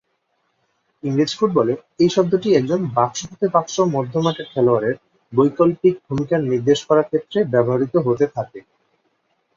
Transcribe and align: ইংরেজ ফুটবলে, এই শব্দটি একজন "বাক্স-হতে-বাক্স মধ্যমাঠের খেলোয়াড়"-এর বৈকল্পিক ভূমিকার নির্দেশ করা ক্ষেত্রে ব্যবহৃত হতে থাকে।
ইংরেজ 1.03 1.31
ফুটবলে, 1.37 1.73
এই 1.99 2.09
শব্দটি 2.09 2.49
একজন 2.53 2.79
"বাক্স-হতে-বাক্স 2.95 3.75
মধ্যমাঠের 3.95 4.47
খেলোয়াড়"-এর 4.51 4.95
বৈকল্পিক 5.33 5.95
ভূমিকার 6.07 6.41
নির্দেশ 6.45 6.79
করা 6.89 7.03
ক্ষেত্রে 7.03 7.39
ব্যবহৃত 7.53 7.93
হতে 8.05 8.25
থাকে। 8.35 8.59